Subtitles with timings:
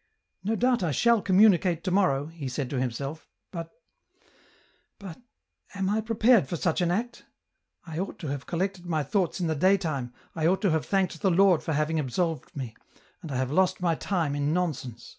[0.48, 3.70] "No doubt I shall communicate to morrow," he said to himself;'' but...
[4.98, 5.20] but...
[5.76, 7.24] am I prepared for such an act?
[7.86, 10.86] I ought to have collected my thoughts in the day time, I ought to have
[10.86, 12.74] thanked the Lord for having absolved me,
[13.22, 15.18] and I have lost my time in nonsense."